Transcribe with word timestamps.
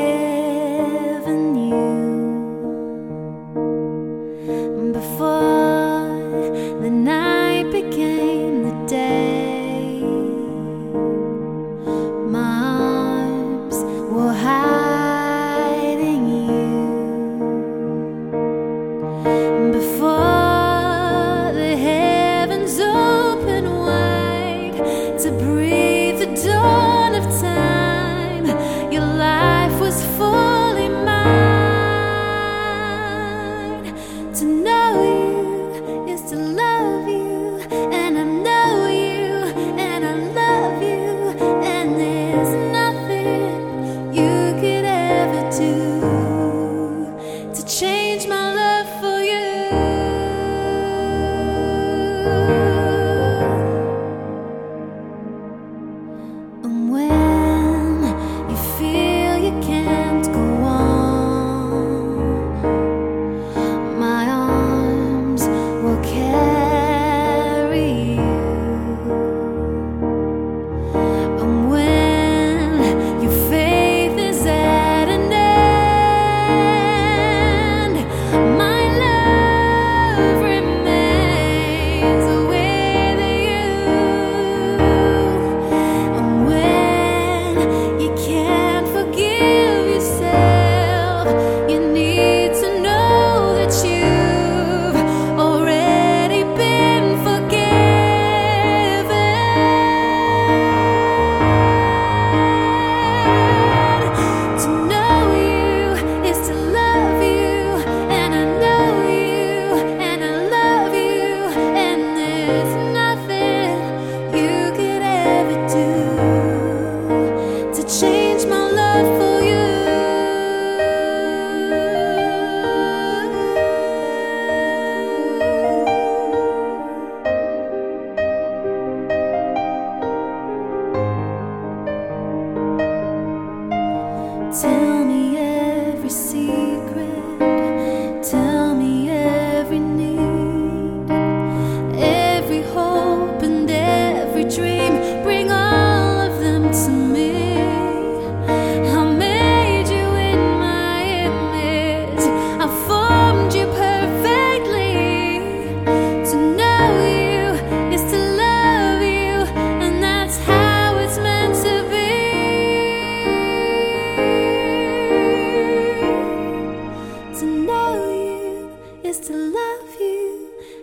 was 0.00 0.39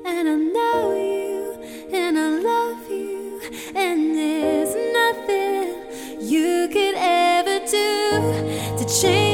and 0.07 0.29
I 0.29 0.35
know 0.35 0.95
you, 0.95 1.59
and 1.94 2.18
I 2.18 2.29
love 2.29 2.90
you, 2.90 3.41
and 3.75 4.16
there's 4.16 4.73
nothing 5.00 5.75
you 6.22 6.69
could 6.72 6.95
ever 6.95 7.59
do 7.66 8.78
to 8.78 9.01
change. 9.01 9.27